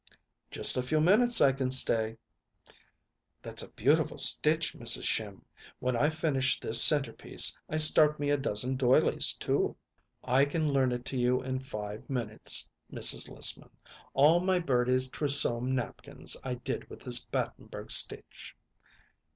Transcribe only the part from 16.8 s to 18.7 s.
with this Battenberg stitch."